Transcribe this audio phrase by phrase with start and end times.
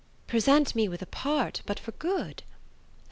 [0.25, 2.41] "Present me with a part but for good."